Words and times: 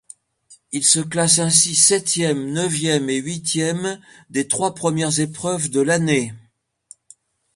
Il 0.71 0.83
se 0.83 0.99
classe 0.99 1.37
ainsi 1.37 1.75
septième, 1.75 2.51
neuvième 2.51 3.07
et 3.11 3.17
huitième 3.17 4.01
des 4.31 4.47
trois 4.47 4.73
premières 4.73 5.19
épreuves 5.19 5.69
de 5.69 5.79
l'année. 5.79 6.33